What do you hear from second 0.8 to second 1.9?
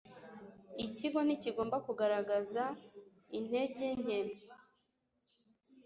Ikigo ntikigomba